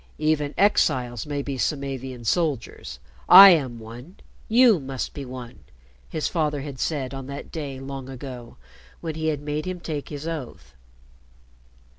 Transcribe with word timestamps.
"Even 0.17 0.55
exiles 0.57 1.27
may 1.27 1.43
be 1.43 1.59
Samavian 1.59 2.25
soldiers. 2.25 2.97
I 3.29 3.51
am 3.51 3.77
one. 3.77 4.15
You 4.49 4.79
must 4.79 5.13
be 5.13 5.25
one," 5.25 5.59
his 6.09 6.27
father 6.27 6.61
had 6.61 6.79
said 6.79 7.13
on 7.13 7.27
that 7.27 7.51
day 7.51 7.79
long 7.79 8.09
ago 8.09 8.57
when 9.01 9.13
he 9.13 9.27
had 9.27 9.41
made 9.41 9.65
him 9.65 9.79
take 9.79 10.09
his 10.09 10.27
oath. 10.27 10.73